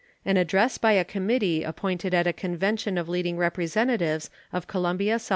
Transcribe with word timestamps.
An 0.25 0.35
address 0.35 0.79
by 0.79 0.93
a 0.93 1.03
committee 1.05 1.61
appointed 1.63 2.11
at 2.11 2.25
a 2.25 2.33
convention 2.33 2.97
of 2.97 3.07
leading 3.07 3.37
representatives 3.37 4.31
of 4.51 4.65
Columbia, 4.65 5.13
S.C. 5.13 5.29